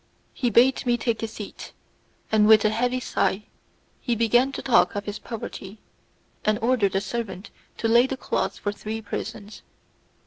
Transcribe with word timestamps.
He 0.33 0.49
bade 0.49 0.83
me 0.87 0.97
take 0.97 1.21
a 1.21 1.27
seat, 1.27 1.73
and 2.31 2.47
with 2.47 2.65
a 2.65 2.71
heavy 2.71 2.99
sigh 2.99 3.43
he 3.99 4.15
began 4.15 4.51
to 4.53 4.61
talk 4.63 4.95
of 4.95 5.05
his 5.05 5.19
poverty, 5.19 5.77
and 6.43 6.57
ordered 6.57 6.95
a 6.95 7.01
servant 7.01 7.51
to 7.77 7.87
lay 7.87 8.07
the 8.07 8.17
cloth 8.17 8.57
for 8.57 8.71
three 8.71 9.03
persons. 9.03 9.61